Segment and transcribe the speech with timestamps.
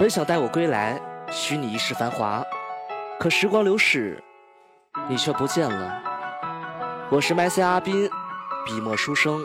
[0.00, 0.98] 本想带我归来，
[1.30, 2.42] 许你一世繁华，
[3.18, 4.18] 可时光流逝，
[5.10, 6.02] 你却不见了。
[7.10, 8.08] 我是麦 C 阿斌，
[8.64, 9.44] 笔墨书生。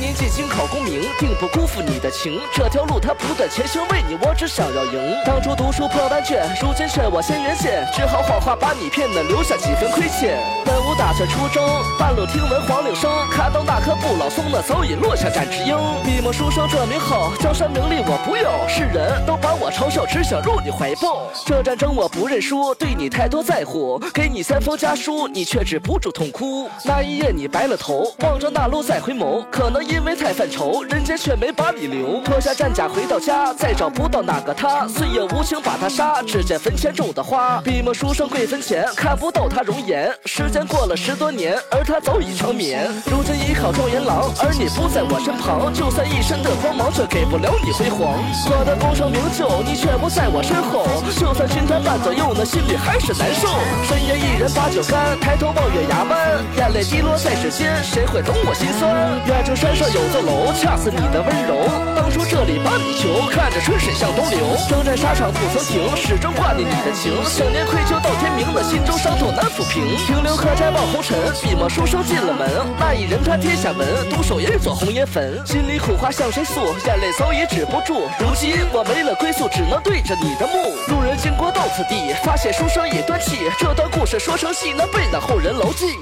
[0.00, 2.40] 年进京考功名，定不辜负你的情。
[2.54, 5.14] 这条路它不断前行，为你我只想要赢。
[5.26, 10.42] 当初读书破万卷，如今劝我先缘线，只好谎话把你骗得留下几分亏欠。
[10.64, 11.62] 本无打算出征，
[11.98, 15.76] 半路听闻黄岭声，看到那棵不老松，那早已落下展翅鹰。
[16.02, 21.28] 笔墨书生这名号，江山名利我不要，世人都把我嘲笑，只想入你怀抱。
[21.44, 26.70] 这战争我不认输，对你太多在乎，给你三封家书，你却止不住痛哭。
[26.84, 32.20] 那一夜你白了头，望着那路再回眸，可能因为太犯愁，人间却没把你留。
[32.20, 34.86] 脱下战甲回到家，再找不到那个他。
[34.88, 37.60] 岁月无情把他杀，只见坟前种的花。
[37.62, 40.12] 笔墨书生跪坟前，看不到他容颜。
[40.24, 42.90] 时间过了十多年，而他早已长眠。
[43.06, 45.72] 如今依靠状元郎，而你不在我身旁。
[45.72, 48.18] 就算一身的光芒，却给不了你辉煌。
[48.50, 50.86] 我的功成名就，你却不在我身后。
[51.18, 53.48] 就算军团伴左右，那心里还是难受。
[53.86, 58.90] 深夜一人把酒干，抬头望月牙弯，眼泪滴落在指尖，谁会懂我心酸？
[59.26, 59.50] 远处。
[59.60, 61.64] 山上有座楼，恰似你的温柔。
[61.96, 64.38] 当初这里把你求，看着春水向东流。
[64.68, 67.16] 征战沙场不曾停，始终挂念你的情。
[67.24, 69.96] 想念愧疚到天明，那心中伤痛难抚平。
[70.04, 72.50] 停留客栈望红尘，笔墨书生进了门。
[72.78, 75.40] 那一人他天下门，独守一座红颜坟。
[75.46, 76.60] 心里苦话向谁诉？
[76.84, 78.02] 眼泪早已止不住。
[78.20, 80.76] 如今我没了归宿，只能对着你的墓。
[80.92, 83.48] 路人经过到此地，发现书生已断气。
[83.58, 85.96] 这段故事说成戏，能被那后人牢记。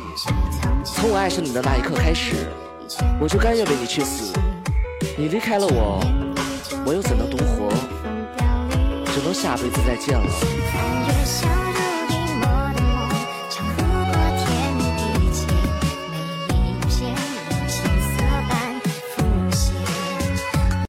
[0.83, 2.49] 从我爱上你的那一刻开始。
[3.21, 4.33] 我就甘愿为你去死，
[5.17, 6.01] 你离开了我，
[6.87, 7.69] 我又怎能独活？
[9.13, 11.78] 只能下辈子再见了。